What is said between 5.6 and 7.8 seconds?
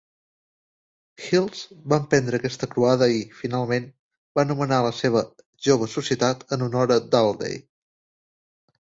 jove societat en honor a Doubleday.